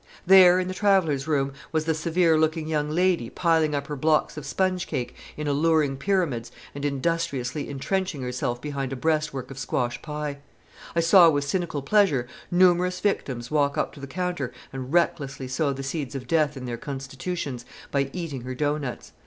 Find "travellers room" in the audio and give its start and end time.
0.73-1.53